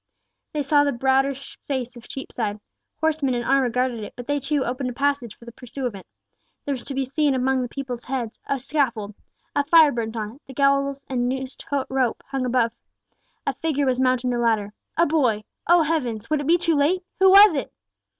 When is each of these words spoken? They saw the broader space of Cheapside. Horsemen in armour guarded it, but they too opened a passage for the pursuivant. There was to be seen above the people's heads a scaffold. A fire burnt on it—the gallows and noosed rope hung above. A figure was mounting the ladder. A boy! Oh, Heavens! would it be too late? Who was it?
They 0.53 0.63
saw 0.63 0.83
the 0.83 0.91
broader 0.91 1.35
space 1.35 1.95
of 1.95 2.07
Cheapside. 2.07 2.59
Horsemen 2.99 3.35
in 3.35 3.43
armour 3.43 3.69
guarded 3.69 4.03
it, 4.03 4.13
but 4.15 4.25
they 4.25 4.39
too 4.39 4.65
opened 4.65 4.89
a 4.89 4.93
passage 4.93 5.37
for 5.37 5.45
the 5.45 5.51
pursuivant. 5.51 6.07
There 6.65 6.73
was 6.73 6.83
to 6.85 6.95
be 6.95 7.05
seen 7.05 7.35
above 7.35 7.61
the 7.61 7.67
people's 7.69 8.05
heads 8.05 8.39
a 8.47 8.57
scaffold. 8.57 9.13
A 9.55 9.63
fire 9.63 9.91
burnt 9.91 10.15
on 10.17 10.37
it—the 10.37 10.53
gallows 10.55 11.05
and 11.07 11.29
noosed 11.29 11.65
rope 11.89 12.23
hung 12.25 12.47
above. 12.47 12.73
A 13.45 13.53
figure 13.53 13.85
was 13.85 13.99
mounting 13.99 14.31
the 14.31 14.39
ladder. 14.39 14.73
A 14.97 15.05
boy! 15.05 15.43
Oh, 15.69 15.83
Heavens! 15.83 16.31
would 16.31 16.41
it 16.41 16.47
be 16.47 16.57
too 16.57 16.73
late? 16.73 17.03
Who 17.19 17.29
was 17.29 17.53
it? 17.53 17.71